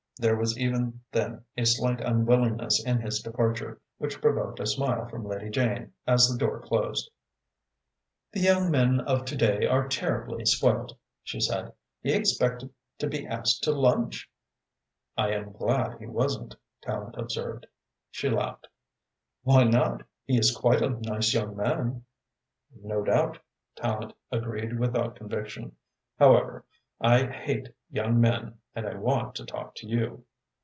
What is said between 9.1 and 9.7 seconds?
to day